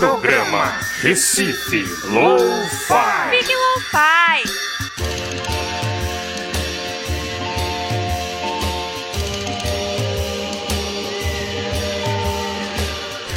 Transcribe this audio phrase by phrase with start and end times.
[0.00, 3.36] Programa Recife Lo-Fi.
[3.36, 4.50] Fique Lo-Fi.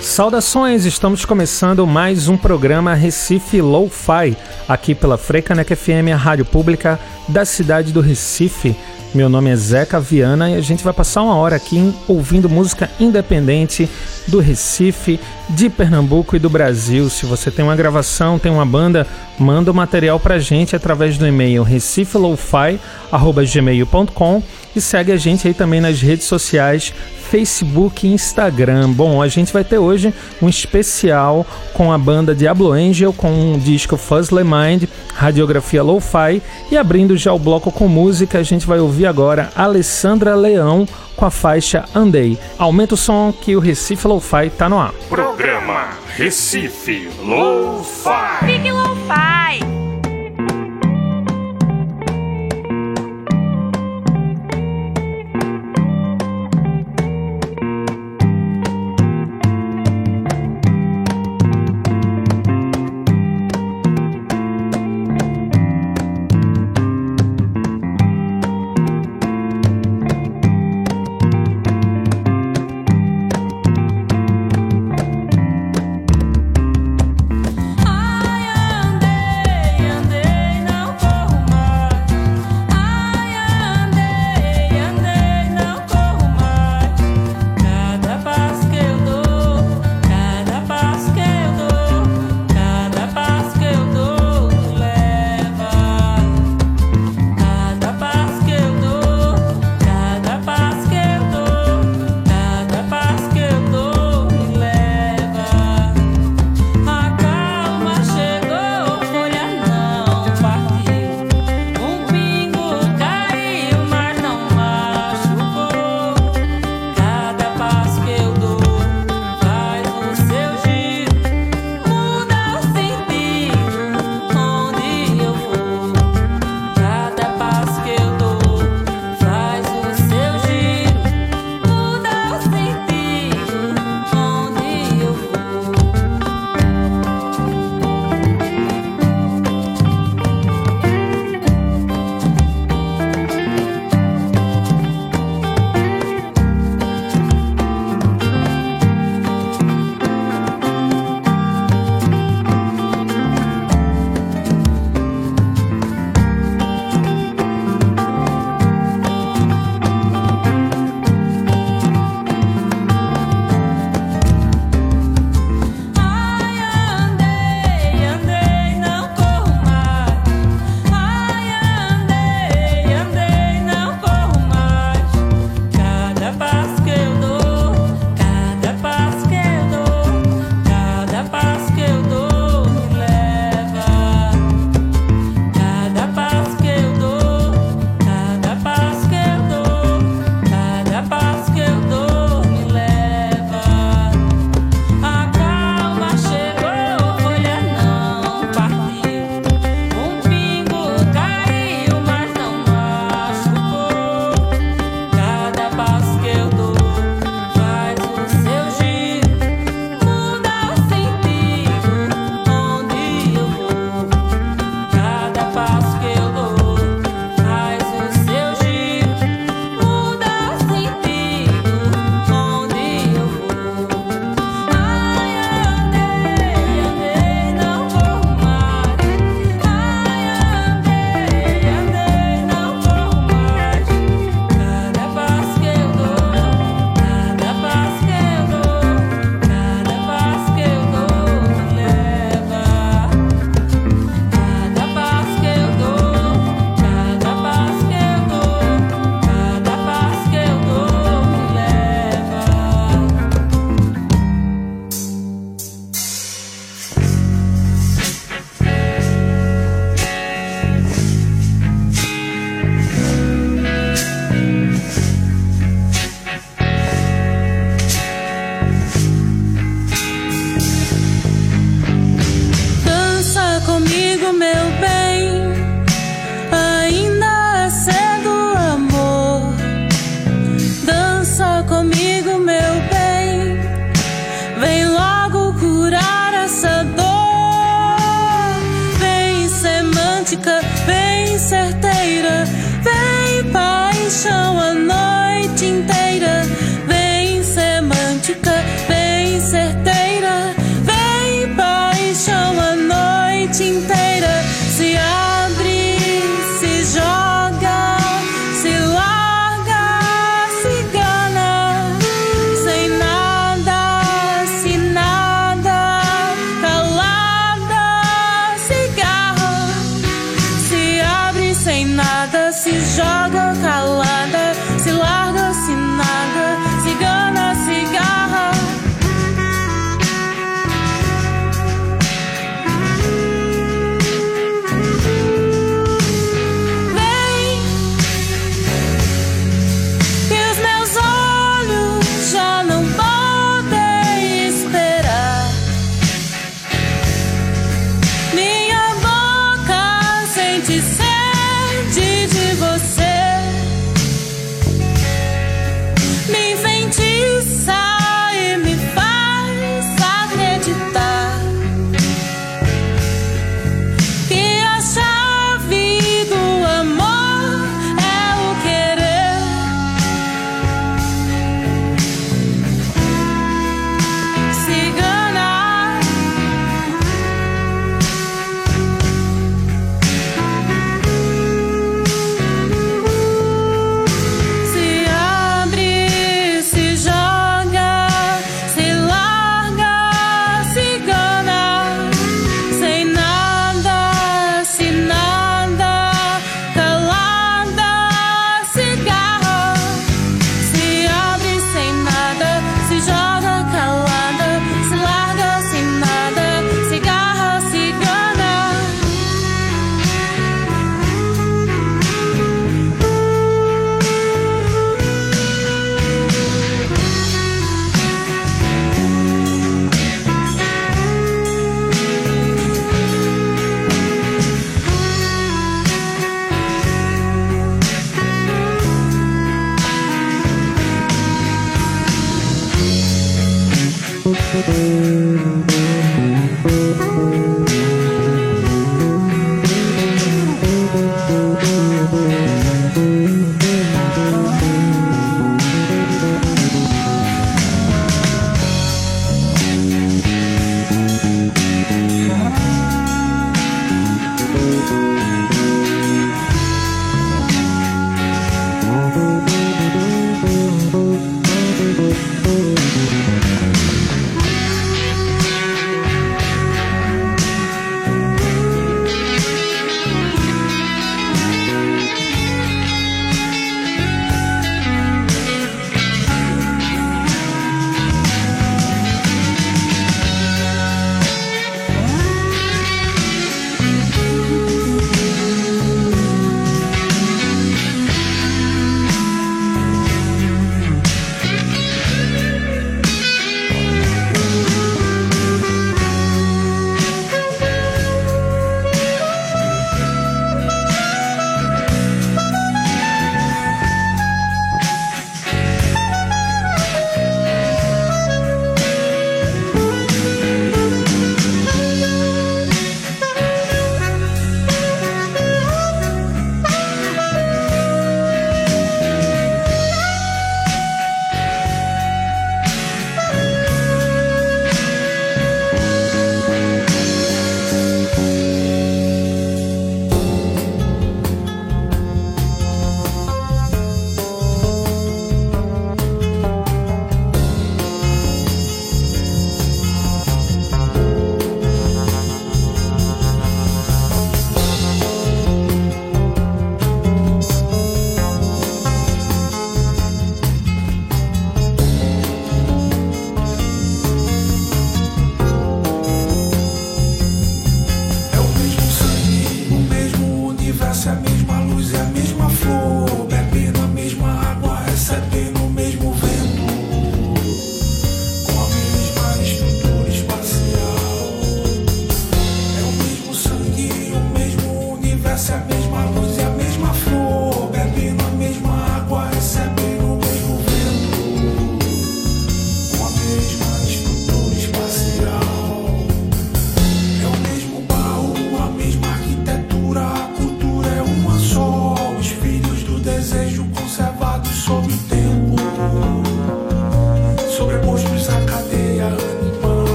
[0.00, 4.36] Saudações, estamos começando mais um programa Recife Lo-Fi,
[4.68, 8.76] aqui pela Freicaneca FM, a rádio pública da cidade do Recife.
[9.12, 12.88] Meu nome é Zeca Viana e a gente vai passar uma hora aqui ouvindo música
[13.00, 13.90] independente
[14.26, 17.10] do Recife, de Pernambuco e do Brasil.
[17.10, 19.06] Se você tem uma gravação, tem uma banda,
[19.38, 24.42] manda o material pra gente através do e-mail recifelofi@gmail.com
[24.74, 26.92] e segue a gente aí também nas redes sociais
[27.34, 28.92] Facebook e Instagram.
[28.92, 33.58] Bom, a gente vai ter hoje um especial com a banda Diablo Angel com um
[33.58, 38.78] disco Fuzzle Mind, radiografia Lo-Fi e abrindo já o bloco com música, a gente vai
[38.78, 42.38] ouvir agora Alessandra Leão com a faixa Andei.
[42.56, 44.92] Aumenta o som que o Recife Lo-Fi tá no ar.
[45.08, 48.46] Programa Recife Lo-Fi.
[48.46, 49.33] Fique Lo-Fi.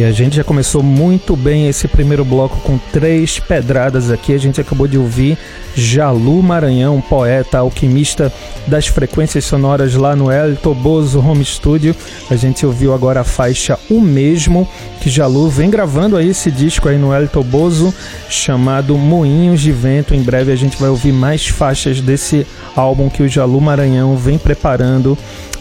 [0.00, 4.32] E a gente já começou muito bem esse primeiro bloco com três pedradas aqui.
[4.32, 5.36] A gente acabou de ouvir
[5.74, 8.32] Jalu Maranhão, poeta, alquimista
[8.66, 11.94] das frequências sonoras lá no El Toboso Home Studio.
[12.30, 14.66] A gente ouviu agora a faixa O Mesmo,
[15.02, 17.94] que Jalu vem gravando aí esse disco aí no El Toboso,
[18.30, 20.14] chamado Moinhos de Vento.
[20.14, 24.38] Em breve a gente vai ouvir mais faixas desse álbum que o Jalu Maranhão vem
[24.38, 25.18] preparando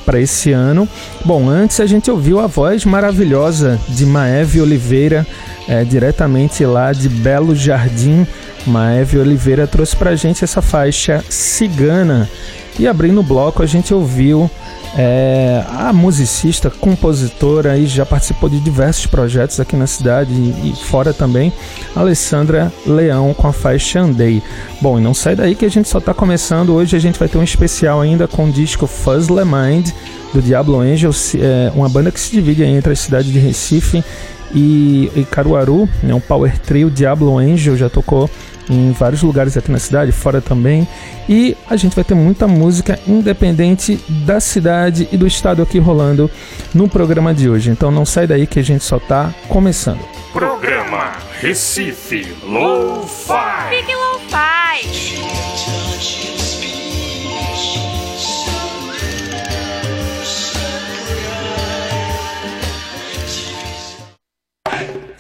[0.09, 0.89] para esse ano.
[1.23, 5.23] Bom, antes a gente ouviu a voz maravilhosa de Maeve Oliveira,
[5.67, 8.25] é, diretamente lá de Belo Jardim.
[8.65, 12.29] Maeve Oliveira trouxe para a gente essa faixa Cigana.
[12.77, 14.49] E abrindo o bloco a gente ouviu
[14.97, 20.85] é, a musicista, compositora e já participou de diversos projetos aqui na cidade e, e
[20.85, 21.53] fora também,
[21.95, 24.41] Alessandra Leão com a faixa Andei.
[24.81, 26.73] Bom, e não sai daí que a gente só está começando.
[26.73, 29.89] Hoje a gente vai ter um especial ainda com o disco Fuzzle Mind
[30.33, 34.03] do Diablo Angel, é, uma banda que se divide entre a cidade de Recife
[34.53, 38.29] e, e Caruaru, né, um power trio, Diablo Angel já tocou
[38.69, 40.87] em vários lugares aqui na cidade, fora também.
[41.27, 46.29] E a gente vai ter muita música independente da cidade e do estado aqui rolando
[46.73, 47.71] no programa de hoje.
[47.71, 49.99] Então não sai daí que a gente só tá começando.
[50.31, 55.18] Programa Recife Low fi Fique low fi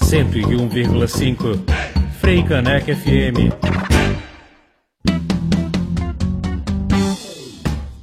[0.09, 1.59] 101,5
[2.19, 3.53] Frei Caneca FM.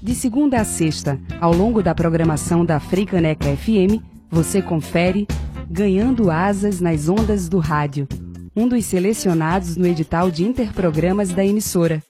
[0.01, 5.27] De segunda a sexta, ao longo da programação da Frei Caneca FM, você confere
[5.69, 8.07] Ganhando Asas nas Ondas do Rádio,
[8.55, 12.01] um dos selecionados no edital de interprogramas da emissora.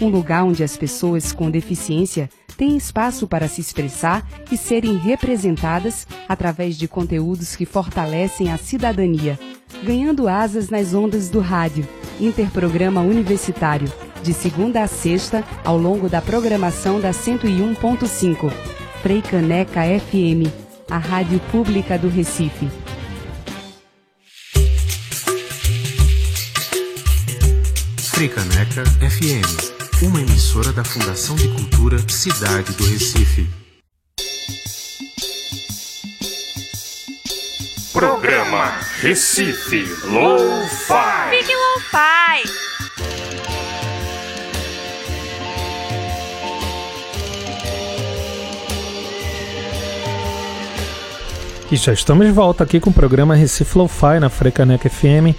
[0.00, 6.06] Um lugar onde as pessoas com deficiência têm espaço para se expressar e serem representadas
[6.28, 9.38] através de conteúdos que fortalecem a cidadania
[9.82, 11.88] Ganhando Asas nas Ondas do Rádio,
[12.20, 13.90] Interprograma Universitário,
[14.22, 18.52] de segunda a sexta, ao longo da programação da 101.5.
[19.00, 20.52] Frei Caneca FM,
[20.90, 22.68] a rádio pública do Recife.
[28.28, 29.69] Caneca FM,
[30.02, 33.46] uma emissora da Fundação de Cultura Cidade do Recife.
[37.92, 41.36] Programa Recife Low-Fi.
[41.36, 42.50] Fique Lo-Fi.
[51.70, 55.36] E já estamos de volta aqui com o programa Recife Lo-Fi na Frecaneca FM,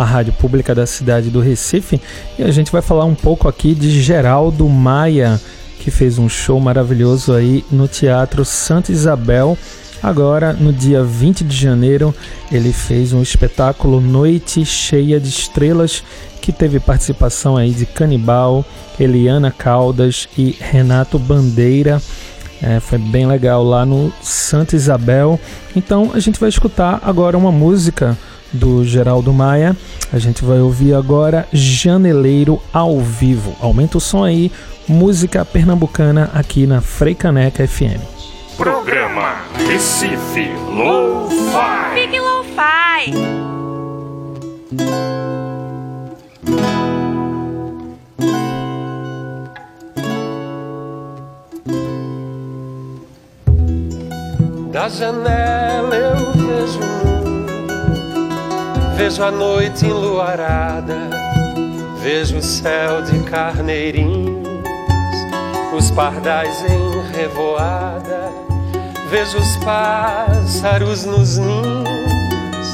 [0.00, 2.00] a rádio pública da cidade do Recife.
[2.38, 5.40] E a gente vai falar um pouco aqui de Geraldo Maia,
[5.78, 9.56] que fez um show maravilhoso aí no Teatro Santa Isabel
[10.02, 12.14] Agora, no dia 20 de janeiro,
[12.50, 16.02] ele fez um espetáculo Noite Cheia de Estrelas,
[16.40, 18.64] que teve participação aí de Canibal,
[18.98, 22.00] Eliana Caldas e Renato Bandeira.
[22.62, 25.38] É, foi bem legal lá no Santa Isabel.
[25.76, 28.16] Então a gente vai escutar agora uma música
[28.52, 29.76] do Geraldo Maia.
[30.12, 33.54] A gente vai ouvir agora Janeleiro ao vivo.
[33.60, 34.50] Aumenta o som aí,
[34.88, 38.00] música pernambucana aqui na Freicaneca FM.
[38.56, 39.36] Programa
[39.68, 41.94] Recife Low-Fi.
[41.94, 43.50] Fique Lo-Fi.
[54.72, 55.99] Da janela
[59.00, 61.08] vejo a noite enluarada,
[62.02, 64.46] vejo o céu de carneirinhos,
[65.72, 68.30] os pardais em revoada
[69.10, 72.68] Vejo os pássaros nos ninhos,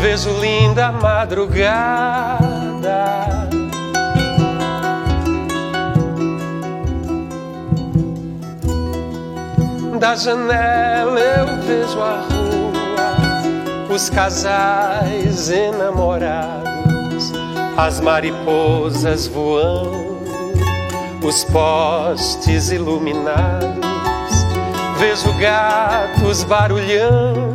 [0.00, 2.38] vejo linda madrugada.
[10.00, 12.33] Da janela eu vejo a
[13.94, 17.32] os casais enamorados,
[17.76, 20.18] as mariposas voando,
[21.22, 23.84] os postes iluminados
[24.96, 27.54] Vejo gatos barulhando,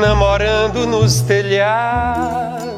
[0.00, 2.68] namorando nos telhados.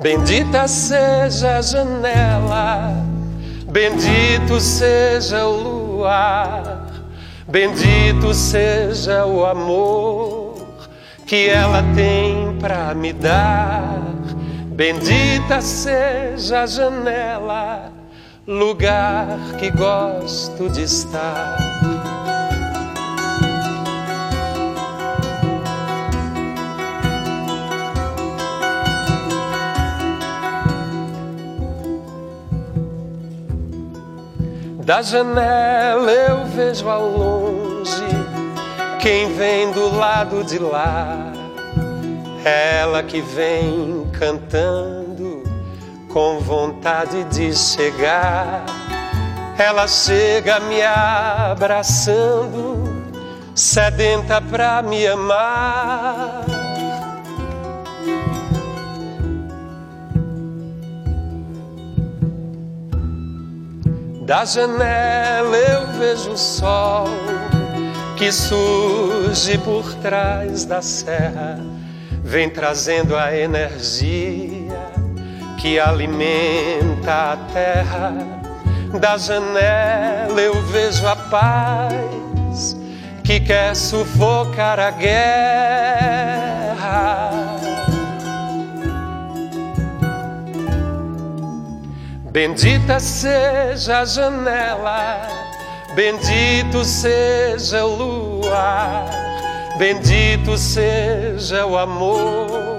[0.00, 2.92] Bendita seja a janela,
[3.70, 6.65] bendito seja o luar,
[7.48, 10.54] bendito seja o amor
[11.26, 14.00] que ela tem para me dar.
[14.66, 17.92] Bendita seja a janela
[18.46, 21.65] lugar que gosto de estar.
[34.86, 38.06] Da janela eu vejo ao longe
[39.00, 41.32] quem vem do lado de lá.
[42.44, 45.42] Ela que vem cantando
[46.08, 48.64] com vontade de chegar.
[49.58, 52.84] Ela chega me abraçando,
[53.56, 56.44] sedenta pra me amar.
[64.26, 67.06] Da janela eu vejo o sol
[68.16, 71.60] que surge por trás da serra,
[72.24, 74.82] vem trazendo a energia
[75.60, 78.14] que alimenta a terra.
[78.98, 82.76] Da janela eu vejo a paz
[83.22, 86.26] que quer sufocar a guerra.
[92.36, 95.26] Bendita seja a janela,
[95.94, 99.08] bendito seja o luar,
[99.78, 102.78] bendito seja o amor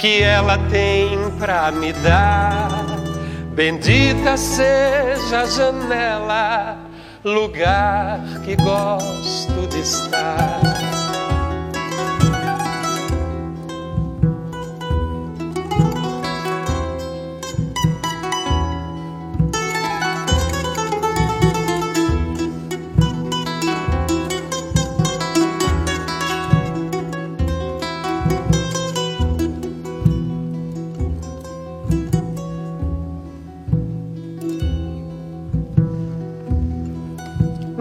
[0.00, 2.70] que ela tem pra me dar.
[3.52, 6.78] Bendita seja a janela,
[7.22, 10.79] lugar que gosto de estar.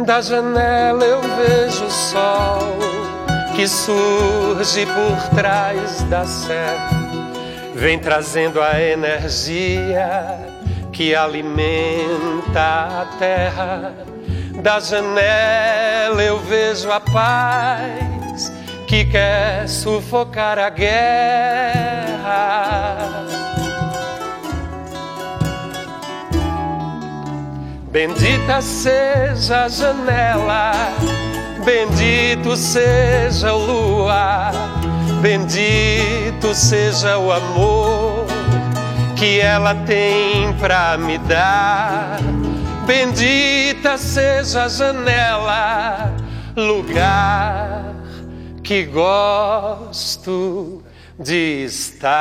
[0.09, 2.79] Da janela eu vejo o sol
[3.55, 6.89] que surge por trás da serra,
[7.75, 10.39] vem trazendo a energia
[10.91, 13.93] que alimenta a terra.
[14.63, 18.51] Da janela eu vejo a paz
[18.87, 22.09] que quer sufocar a guerra.
[27.91, 30.71] Bendita seja a janela,
[31.65, 34.53] bendito seja o luar,
[35.23, 38.27] bendito seja o amor
[39.15, 42.19] que ela tem pra me dar.
[42.85, 46.13] Bendita seja a janela,
[46.55, 47.95] lugar
[48.61, 50.03] que gosto
[51.17, 52.19] de estar.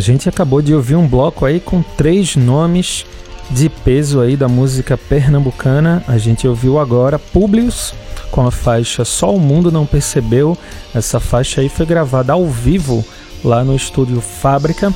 [0.00, 3.06] Gente acabou de ouvir um bloco aí com três nomes
[3.50, 6.02] de peso aí da música pernambucana.
[6.06, 7.94] A gente ouviu agora Publius
[8.30, 10.56] com a faixa Só o Mundo Não Percebeu.
[10.94, 13.04] Essa faixa aí foi gravada ao vivo
[13.44, 14.92] lá no estúdio Fábrica.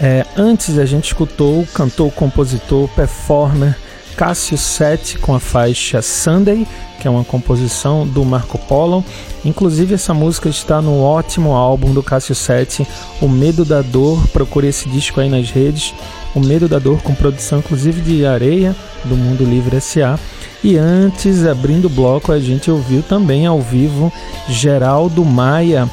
[0.00, 3.76] É, antes a gente escutou o cantor, compositor, performer
[4.16, 6.66] Cássio Sete com a faixa Sunday,
[7.02, 9.04] que é uma composição do Marco Polo.
[9.44, 12.86] Inclusive essa música está no ótimo álbum do Cássio Sete,
[13.20, 14.24] O Medo da Dor.
[14.28, 15.92] Procure esse disco aí nas redes.
[16.32, 20.16] O Medo da Dor com produção inclusive de Areia do Mundo Livre SA.
[20.62, 24.12] E antes, abrindo o bloco, a gente ouviu também ao vivo
[24.48, 25.90] Geraldo Maia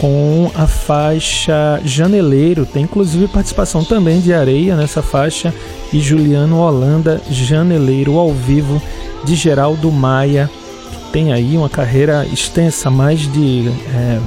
[0.00, 2.64] com a faixa Janeleiro.
[2.64, 5.52] Tem inclusive participação também de Areia nessa faixa
[5.92, 8.80] e Juliano Holanda Janeleiro ao vivo
[9.24, 10.48] de Geraldo Maia
[11.12, 14.20] tem aí uma carreira extensa, mais de é,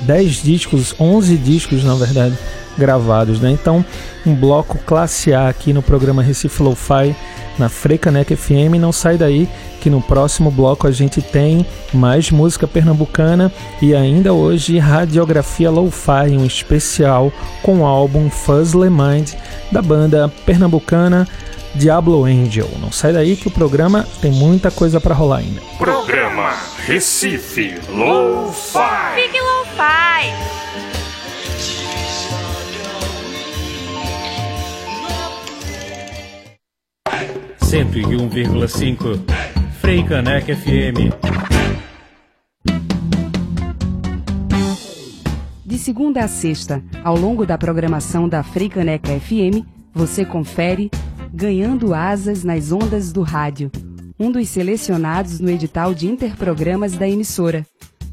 [0.00, 2.36] 10 discos, 11 discos na verdade,
[2.76, 3.50] gravados, né?
[3.50, 3.84] Então,
[4.26, 7.14] um bloco classe A aqui no programa Recife Lo-Fi
[7.58, 8.78] na Freicanec FM.
[8.78, 9.48] Não sai daí
[9.80, 16.36] que no próximo bloco a gente tem mais música pernambucana e ainda hoje radiografia Lo-Fi,
[16.36, 19.32] um especial com o álbum Fuzzle Mind
[19.70, 21.28] da banda pernambucana
[21.74, 22.68] Diablo Angel.
[22.80, 25.60] Não sai daí que o programa tem muita coisa para rolar ainda.
[25.76, 26.54] Programa
[26.86, 29.14] Recife Lo-Fi.
[29.16, 30.63] Fique Lo-Fi.
[37.74, 39.18] Cento e um vírgula cinco.
[39.80, 41.10] Freicanec FM.
[45.66, 50.88] De segunda a sexta, ao longo da programação da Freicaneca FM, você confere
[51.32, 53.72] Ganhando Asas nas Ondas do Rádio,
[54.20, 57.66] um dos selecionados no edital de interprogramas da emissora.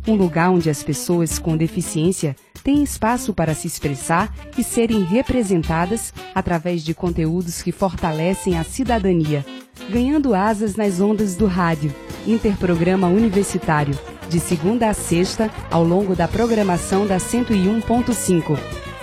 [0.07, 6.13] Um lugar onde as pessoas com deficiência têm espaço para se expressar e serem representadas
[6.33, 9.45] através de conteúdos que fortalecem a cidadania.
[9.89, 11.93] Ganhando Asas nas Ondas do Rádio,
[12.25, 13.97] interprograma universitário,
[14.29, 18.57] de segunda a sexta, ao longo da programação da 101.5.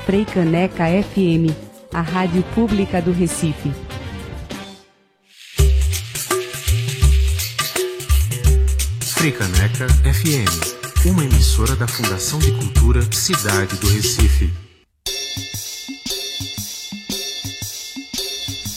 [0.07, 1.53] Freicaneca FM,
[1.93, 3.71] a rádio pública do Recife.
[9.19, 10.78] Fricaneca FM,
[11.11, 14.53] uma emissora da Fundação de Cultura Cidade do Recife.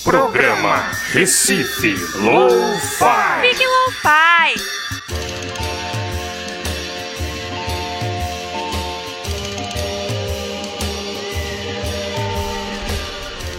[0.04, 3.50] Programa Recife Lo-Fi.
[3.50, 3.68] Fique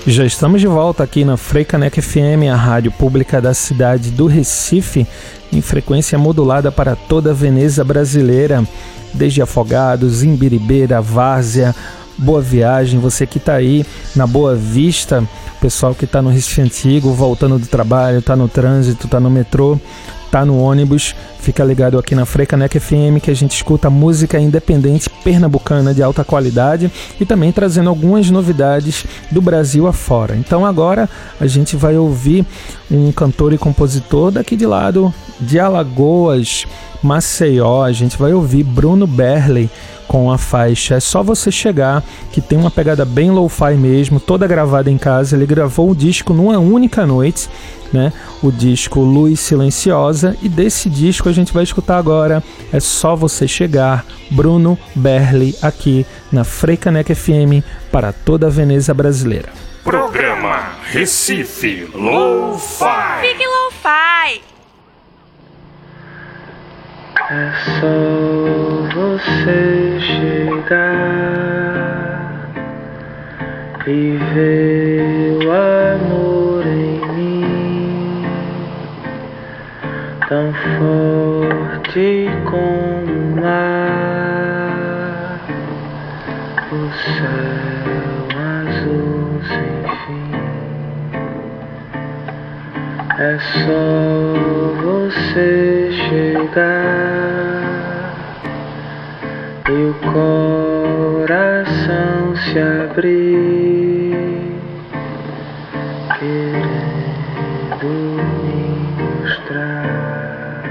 [0.05, 5.07] Já estamos de volta aqui na Freicanec FM, a rádio pública da cidade do Recife,
[5.53, 8.67] em frequência modulada para toda a Veneza brasileira,
[9.15, 11.73] desde Afogados, Imbiribeira, Várzea,
[12.19, 13.87] Boa Viagem, você que está aí
[14.17, 15.23] na Boa Vista,
[15.61, 19.79] pessoal que está no Recife Antigo, voltando do trabalho, está no trânsito, está no metrô,
[20.33, 25.11] está no ônibus, fica ligado aqui na Freicanec FM que a gente escuta música independente
[25.23, 26.91] pernambucana de alta qualidade
[27.21, 30.35] e também trazendo algumas novidades do Brasil afora.
[30.35, 31.07] Então agora
[31.39, 32.47] a gente vai ouvir
[32.91, 36.65] um cantor e compositor daqui de lado de Alagoas,
[37.03, 39.69] Maceió, a gente vai ouvir Bruno Berley
[40.07, 44.47] com a faixa É Só Você Chegar, que tem uma pegada bem lo-fi mesmo, toda
[44.47, 45.35] gravada em casa.
[45.35, 47.49] Ele gravou o disco numa única noite,
[47.93, 48.13] né?
[48.43, 53.49] O disco Luz Silenciosa, e desse disco a gente vai escutar agora É Só Você
[53.49, 59.49] Chegar, Bruno Berli, aqui na Freicanec FM para toda a Veneza brasileira.
[59.83, 63.21] Programa Recife Lo-Fi.
[63.23, 64.52] Fique Lo-Fi.
[67.35, 67.97] É só
[68.95, 70.77] você chegar
[73.87, 78.27] e ver o amor em mim,
[80.29, 85.41] tão forte como o mar,
[86.71, 86.83] o
[87.17, 88.29] céu
[88.61, 90.33] azul sem fim.
[93.19, 93.33] É
[93.65, 93.85] só
[94.83, 95.51] você
[96.11, 97.12] chegar
[99.73, 99.95] e o
[101.15, 101.57] coração
[102.37, 104.13] se abrir,
[106.19, 107.89] querendo
[108.45, 108.61] me
[109.23, 110.63] mostrar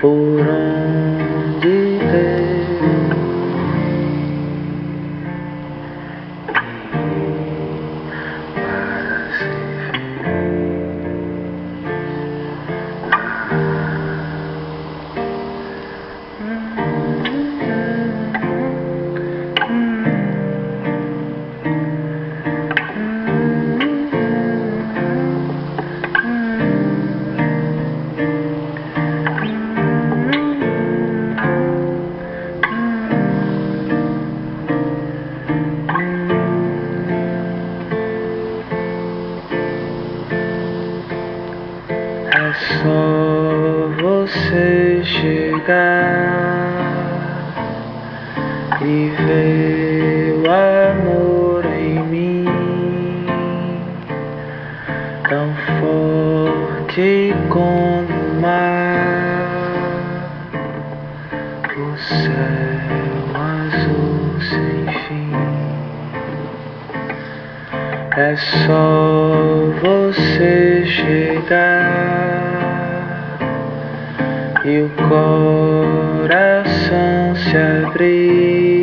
[0.00, 0.73] por onde
[78.14, 78.73] Amen.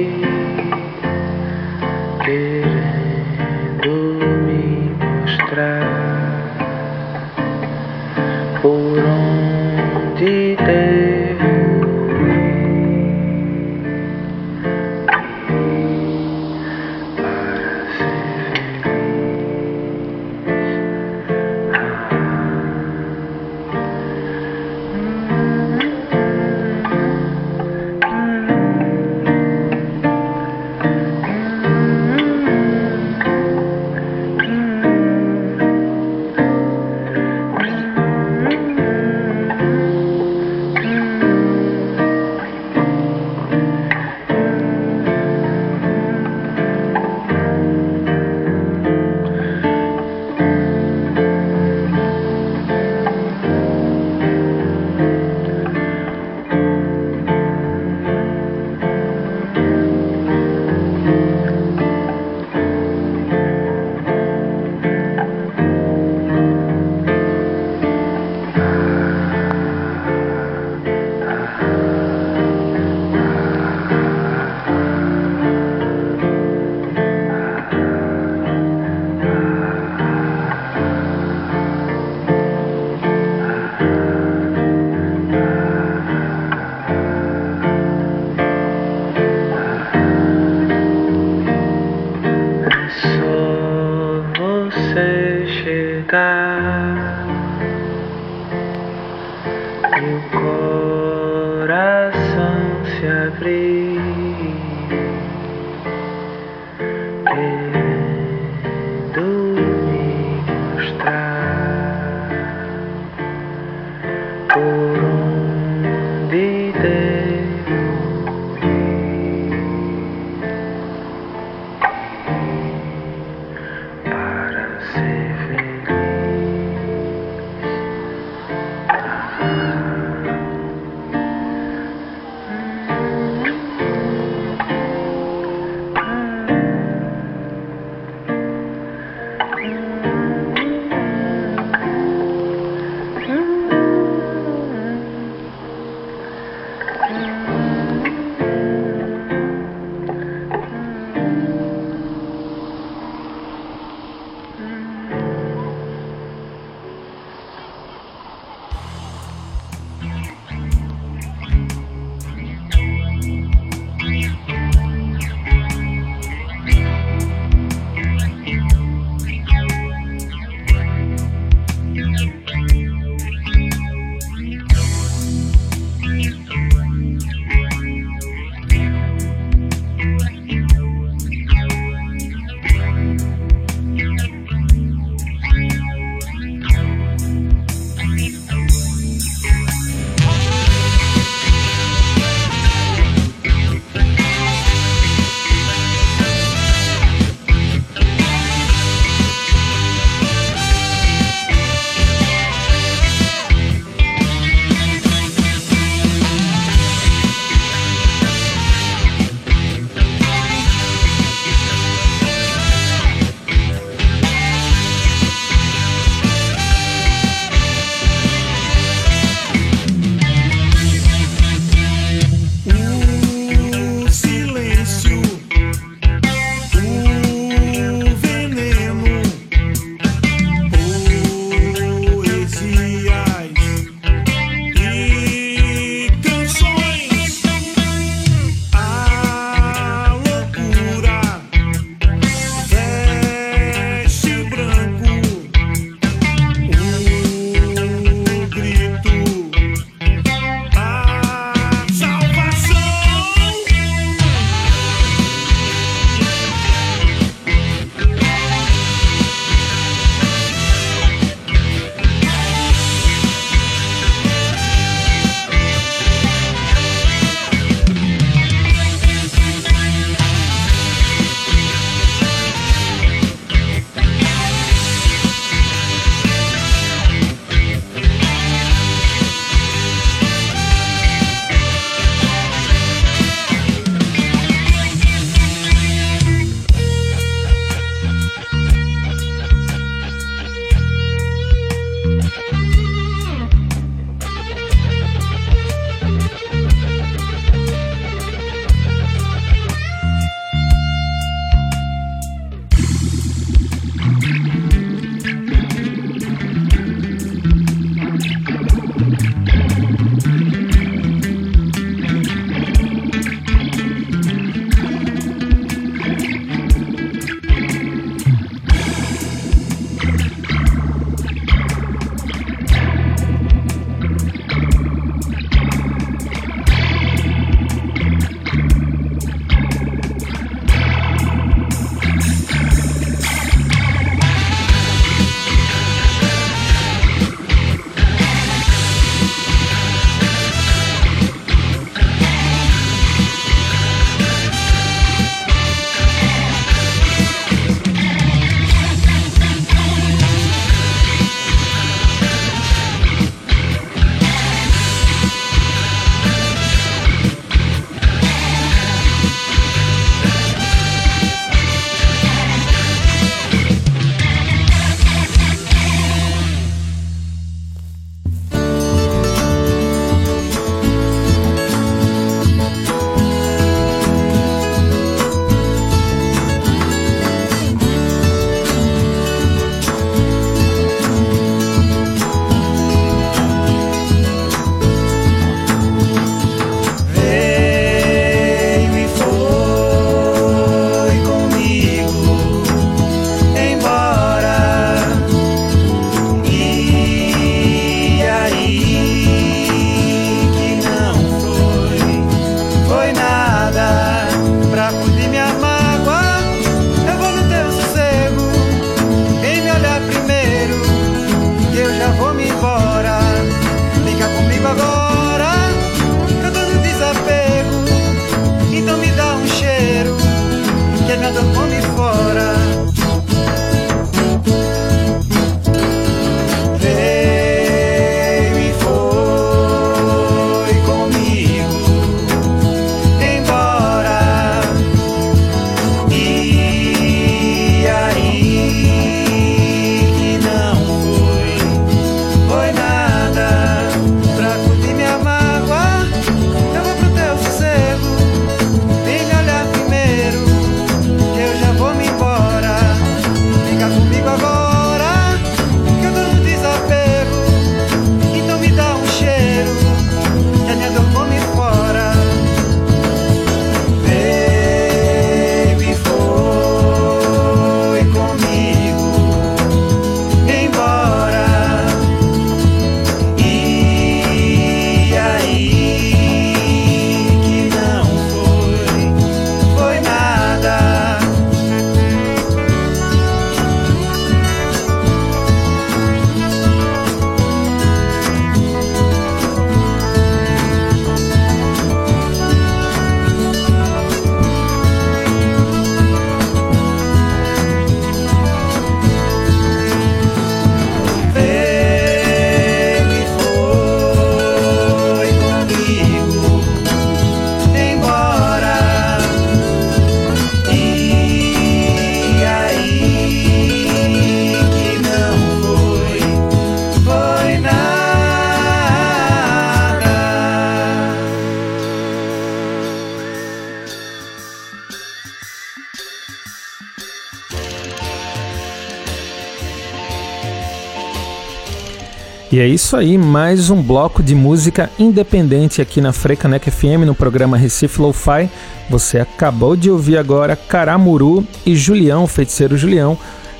[532.61, 537.57] É isso aí, mais um bloco de música independente aqui na Frecanec FM no programa
[537.57, 538.47] Recife Lo-Fi.
[538.87, 543.17] Você acabou de ouvir agora Caramuru e Julião, Feiticeiro Julião,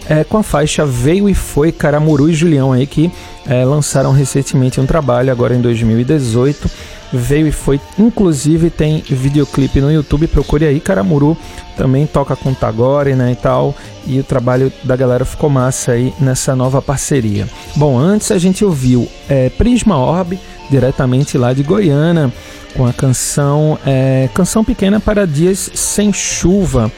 [0.07, 3.11] é, com a faixa Veio e Foi Caramuru e Julião aí que
[3.47, 6.69] é, lançaram recentemente um trabalho agora em 2018
[7.11, 7.79] veio e foi.
[7.97, 10.79] Inclusive tem videoclipe no YouTube, procure aí.
[10.79, 11.37] Caramuru
[11.75, 13.75] também toca com Tagore, né, e tal.
[14.05, 17.47] E o trabalho da galera ficou massa aí nessa nova parceria.
[17.75, 20.39] Bom, antes a gente ouviu é, Prisma Orb,
[20.69, 22.31] diretamente lá de Goiânia,
[22.75, 26.91] com a canção é, Canção Pequena para Dias Sem Chuva.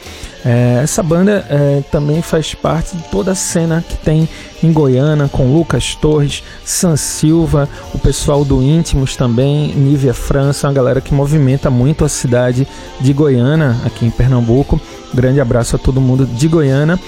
[0.44, 4.28] É, essa banda é, também faz parte de toda a cena que tem
[4.62, 10.74] em Goiânia, com Lucas Torres, San Silva, o pessoal do Íntimos também, Nívia França, uma
[10.74, 12.68] galera que movimenta muito a cidade
[13.00, 14.78] de Goiânia, aqui em Pernambuco.
[15.14, 16.98] Grande abraço a todo mundo de Goiânia.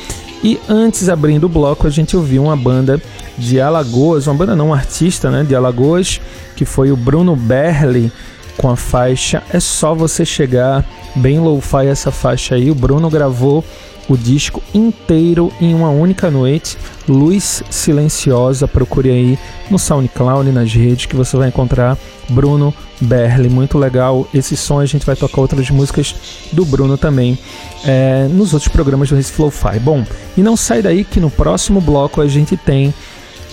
[0.43, 3.03] E antes, abrindo o bloco, a gente ouviu uma banda
[3.37, 6.21] de Alagoas, uma banda não, um artista né, de Alagoas,
[6.55, 8.13] que foi o Bruno Berli,
[8.57, 10.85] com a faixa É Só Você Chegar
[11.15, 12.71] bem lo-fi essa faixa aí.
[12.71, 13.65] O Bruno gravou
[14.09, 16.77] o disco inteiro em uma única noite.
[17.09, 19.39] Luz Silenciosa, procure aí
[19.71, 21.99] no SoundCloud, nas redes, que você vai encontrar
[22.29, 23.49] Bruno Berli.
[23.49, 24.79] Muito legal esse som.
[24.79, 26.15] A gente vai tocar outras músicas
[26.53, 27.39] do Bruno também
[27.85, 29.79] é, nos outros programas do Recife Lo-Fi.
[29.81, 30.05] Bom,
[30.37, 32.95] e não sai daí que no próximo bloco a gente tem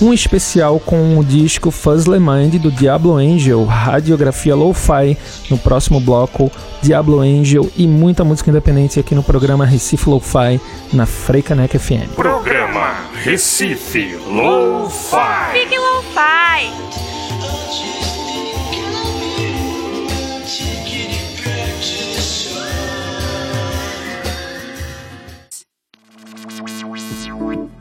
[0.01, 5.17] um especial com o disco Fuzzle Mind do Diablo Angel, radiografia lo-fi
[5.49, 10.59] no próximo bloco, Diablo Angel e muita música independente aqui no programa Recife Lo-Fi
[10.91, 12.13] na Freicanec FM.
[12.15, 15.53] Programa Recife Lo-Fi.
[15.53, 17.03] Fique Lo-Fi.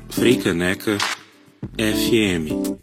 [0.08, 0.98] Freicaneca
[1.79, 2.77] FM.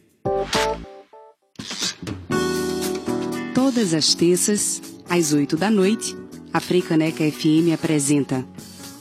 [3.53, 6.17] Todas as terças, às 8 da noite,
[6.51, 8.43] a Freicaneca FM apresenta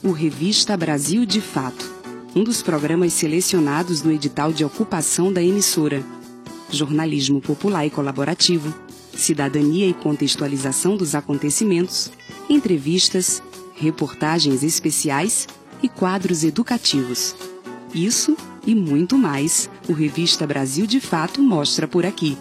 [0.03, 1.91] o Revista Brasil de Fato,
[2.35, 6.03] um dos programas selecionados no edital de ocupação da emissora.
[6.69, 8.71] Jornalismo popular e colaborativo,
[9.11, 12.11] cidadania e contextualização dos acontecimentos,
[12.47, 13.41] entrevistas,
[13.73, 15.47] reportagens especiais
[15.81, 17.35] e quadros educativos.
[17.91, 22.37] Isso e muito mais o Revista Brasil de Fato mostra por aqui.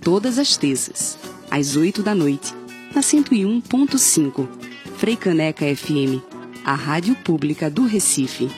[0.00, 1.18] Todas as terças,
[1.50, 2.54] às 8 da noite,
[2.94, 4.48] na 101.5,
[4.96, 6.22] Freicaneca FM,
[6.64, 8.50] a rádio pública do Recife.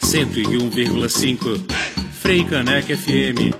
[0.00, 1.60] 101,5
[2.12, 3.54] Freicaneca FM.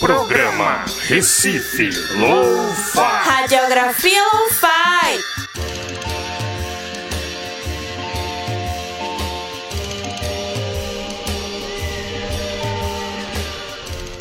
[0.00, 3.00] Programa Recife Lo-Fi.
[3.24, 4.67] Radiografia Lo-Fi.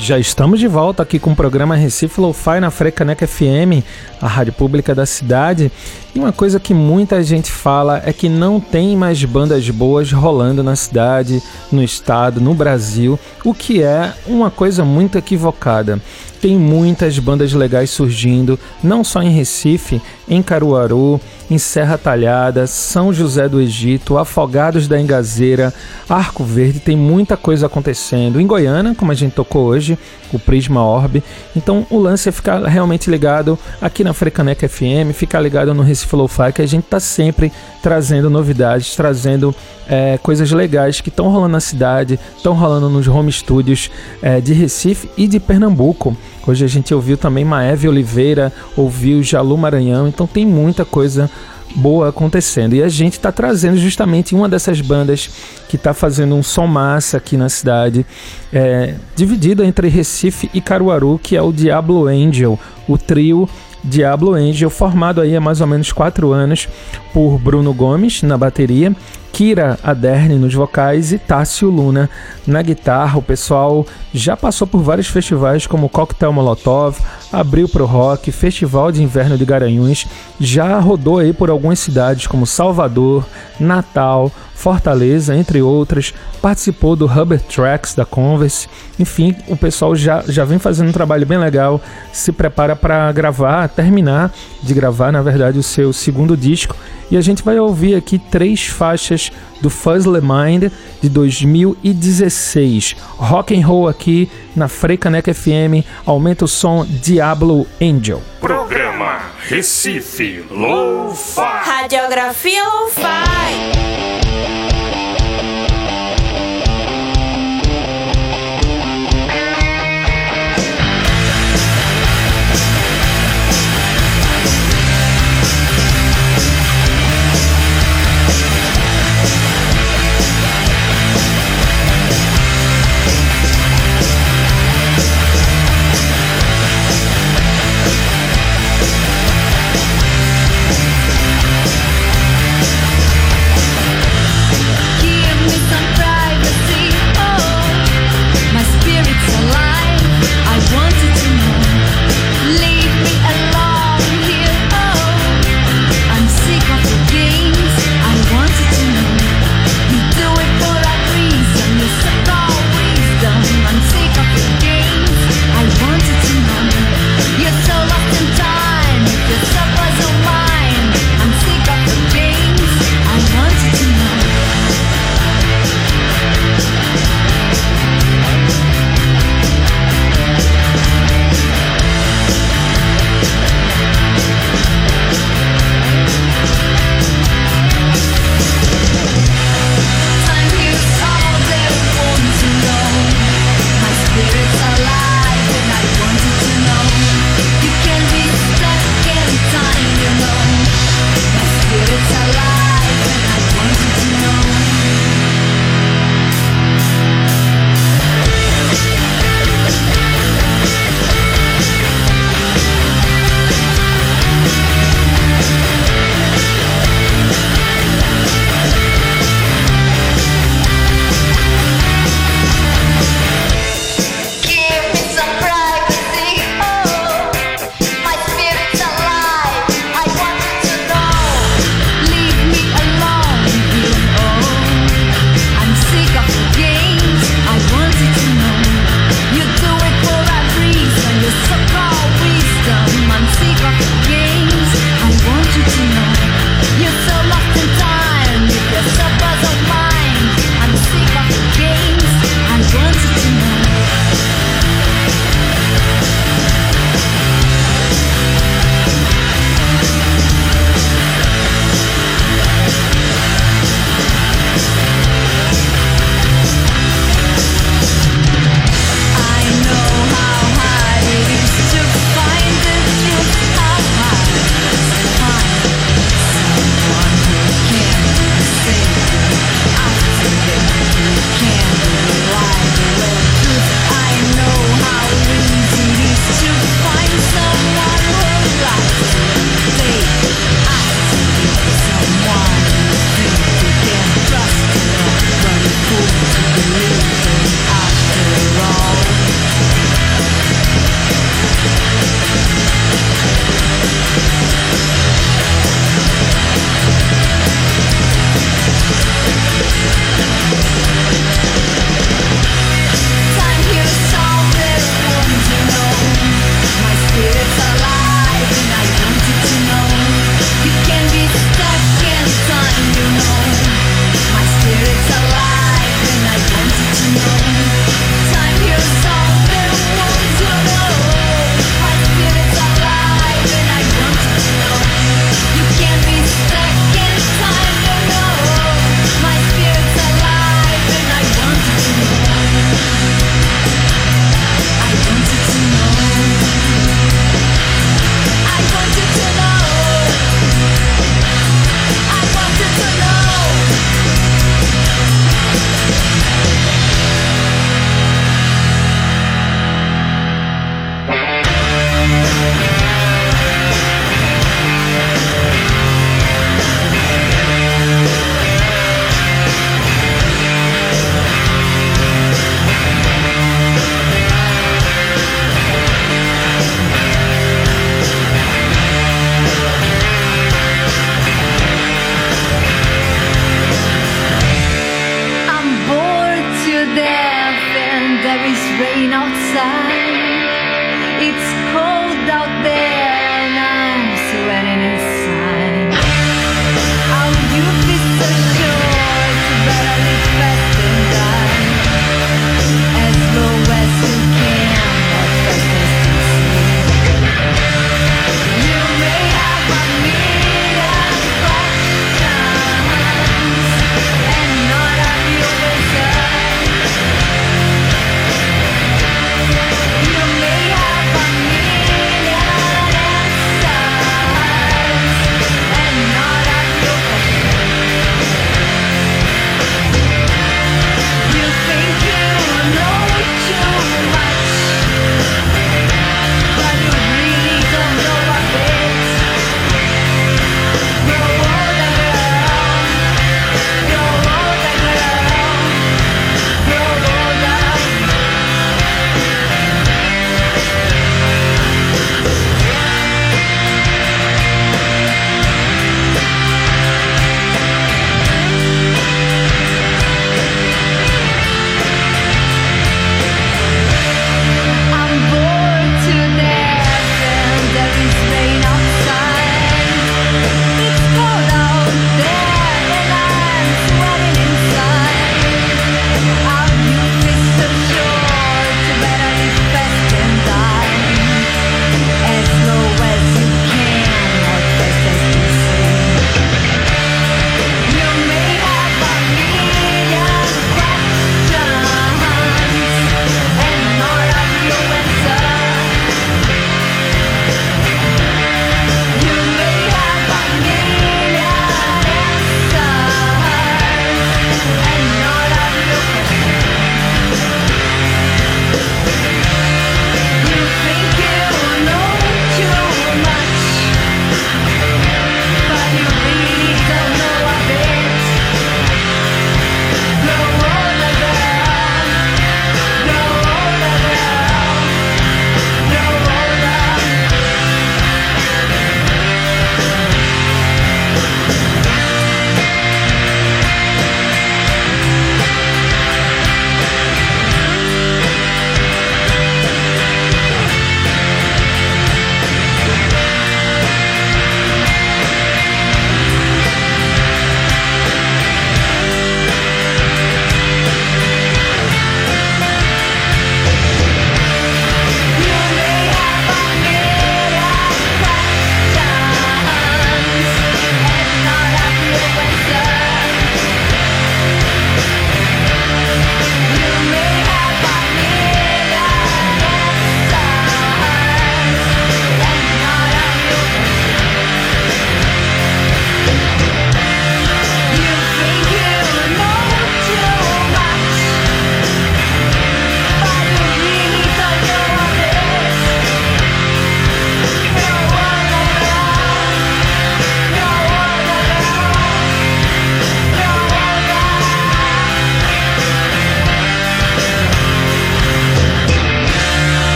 [0.00, 3.84] Já estamos de volta aqui com o programa Recife Lo-Fi na Frecaneca FM,
[4.20, 5.70] a rádio pública da cidade.
[6.14, 10.62] E uma coisa que muita gente fala é que não tem mais bandas boas rolando
[10.62, 16.00] na cidade, no estado, no Brasil, o que é uma coisa muito equivocada.
[16.40, 21.20] Tem muitas bandas legais surgindo, não só em Recife, em Caruaru,
[21.50, 25.74] em Serra Talhada, São José do Egito, Afogados da Engazeira,
[26.08, 28.40] Arco Verde, tem muita coisa acontecendo.
[28.40, 29.98] Em Goiânia, como a gente tocou hoje,
[30.32, 31.22] o Prisma Orb.
[31.56, 36.14] Então o lance é ficar realmente ligado aqui na Frecaneca FM, ficar ligado no Recife
[36.14, 39.54] Lo-Fi, que a gente tá sempre trazendo novidades, trazendo
[39.88, 43.90] é, coisas legais que estão rolando na cidade, estão rolando nos home studios
[44.22, 46.16] é, de Recife e de Pernambuco.
[46.50, 51.30] Hoje a gente ouviu também Maeve Oliveira, ouviu Jalu Maranhão, então tem muita coisa
[51.76, 52.74] boa acontecendo.
[52.74, 55.30] E a gente está trazendo justamente uma dessas bandas
[55.68, 58.04] que está fazendo um som massa aqui na cidade,
[58.52, 63.48] é, dividido entre Recife e Caruaru, que é o Diablo Angel, o trio
[63.84, 66.68] Diablo Angel, formado aí há mais ou menos quatro anos
[67.14, 68.92] por Bruno Gomes na bateria,
[69.40, 72.10] Kira Aderne nos vocais e Tássio Luna
[72.46, 73.18] na guitarra.
[73.18, 76.98] O pessoal já passou por vários festivais como Cocktail Molotov,
[77.32, 80.06] Abril Pro Rock, Festival de Inverno de Garanhuns,
[80.38, 83.24] já rodou aí por algumas cidades como Salvador,
[83.58, 84.30] Natal,
[84.60, 86.12] Fortaleza, entre outras,
[86.42, 88.68] participou do Rubber Tracks da Converse.
[88.98, 91.80] Enfim, o pessoal já, já vem fazendo um trabalho bem legal,
[92.12, 94.30] se prepara para gravar, terminar
[94.62, 96.76] de gravar, na verdade, o seu segundo disco.
[97.10, 99.29] E a gente vai ouvir aqui três faixas
[99.60, 100.70] do Fuzzle Mind
[101.02, 102.96] de 2016.
[103.18, 105.84] Rock and roll aqui na Freicaneca FM.
[106.06, 108.22] Aumenta o som Diablo Angel.
[108.40, 111.40] Programa Recife Lo-Fi.
[111.66, 114.29] Radiografia Lo-Fi.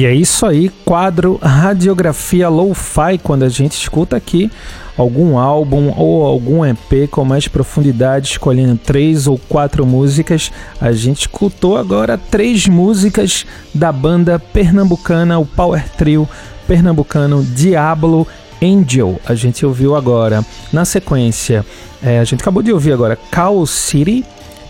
[0.00, 4.50] E é isso aí, quadro Radiografia Lo-Fi, quando a gente escuta aqui
[4.96, 10.50] algum álbum ou algum EP com mais profundidade, escolhendo três ou quatro músicas.
[10.80, 13.44] A gente escutou agora três músicas
[13.74, 16.26] da banda pernambucana, o Power Trio
[16.66, 18.26] pernambucano Diablo
[18.62, 19.20] Angel.
[19.26, 20.42] A gente ouviu agora.
[20.72, 21.62] Na sequência,
[22.02, 24.24] é, a gente acabou de ouvir agora Cow City.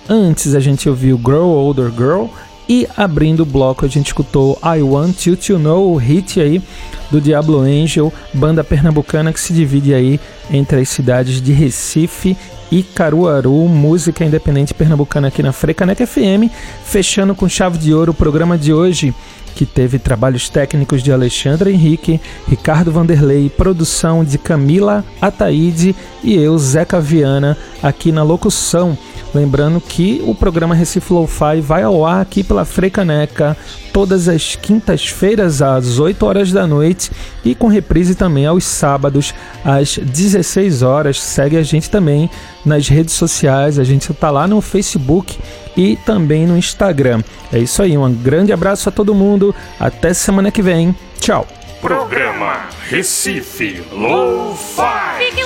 [0.09, 2.27] Antes a gente ouviu Grow Older Girl.
[2.73, 6.63] E abrindo o bloco a gente escutou I Want You To Know, o hit aí
[7.11, 12.37] do Diablo Angel, banda pernambucana que se divide aí entre as cidades de Recife
[12.71, 16.49] e Caruaru, música independente pernambucana aqui na Frecaneca FM,
[16.85, 19.13] fechando com chave de ouro o programa de hoje
[19.57, 25.93] que teve trabalhos técnicos de Alexandre Henrique, Ricardo Vanderlei, produção de Camila Ataíde
[26.23, 28.97] e eu, Zeca Viana, aqui na locução.
[29.35, 33.57] Lembrando que o programa Recife Lo-Fi vai ao ar aqui pela Freicaneca
[33.93, 37.11] todas as quintas-feiras às 8 horas da noite
[37.45, 39.33] e com reprise também aos sábados
[39.65, 41.21] às 16 horas.
[41.21, 42.29] Segue a gente também
[42.65, 45.39] nas redes sociais, a gente está lá no Facebook
[45.77, 47.23] e também no Instagram.
[47.53, 50.95] É isso aí, um grande abraço a todo mundo, até semana que vem.
[51.21, 51.47] Tchau.
[51.81, 55.19] Programa Recife Lo-Fi.
[55.19, 55.43] Fique